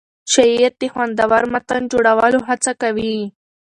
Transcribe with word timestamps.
شاعر 0.33 0.71
د 0.81 0.83
خوندور 0.93 1.43
متن 1.53 1.81
جوړولو 1.91 2.39
هڅه 2.47 2.71
کوي. 2.81 3.15